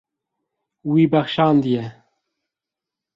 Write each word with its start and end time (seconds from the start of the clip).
Wî 0.91 1.03
bexşandiye. 1.11 1.85